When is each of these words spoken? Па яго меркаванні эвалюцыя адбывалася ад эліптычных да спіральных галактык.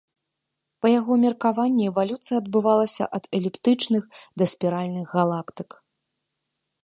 Па 0.83 0.87
яго 0.99 1.13
меркаванні 1.25 1.83
эвалюцыя 1.91 2.35
адбывалася 2.41 3.03
ад 3.19 3.23
эліптычных 3.39 4.03
да 4.43 4.47
спіральных 4.53 5.07
галактык. 5.19 5.69